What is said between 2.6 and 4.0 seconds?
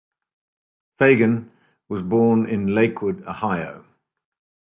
Lakewood, Ohio.